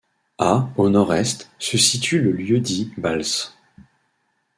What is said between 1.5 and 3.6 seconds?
se situe le lieu-dit Balsce.